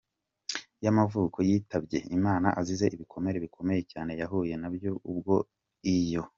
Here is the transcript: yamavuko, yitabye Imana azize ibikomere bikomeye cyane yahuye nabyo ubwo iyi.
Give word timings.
yamavuko, 0.85 1.37
yitabye 1.49 1.97
Imana 2.17 2.47
azize 2.59 2.85
ibikomere 2.95 3.37
bikomeye 3.45 3.81
cyane 3.91 4.11
yahuye 4.21 4.53
nabyo 4.61 4.91
ubwo 5.11 5.35
iyi. 5.93 6.19